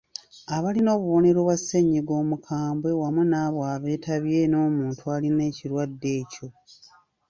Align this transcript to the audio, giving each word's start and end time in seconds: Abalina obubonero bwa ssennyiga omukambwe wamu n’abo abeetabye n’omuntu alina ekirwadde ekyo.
Abalina 0.55 0.89
obubonero 0.97 1.39
bwa 1.45 1.55
ssennyiga 1.59 2.13
omukambwe 2.21 2.89
wamu 3.01 3.23
n’abo 3.31 3.59
abeetabye 3.73 4.39
n’omuntu 4.47 5.03
alina 5.15 5.41
ekirwadde 5.49 6.09
ekyo. 6.21 6.47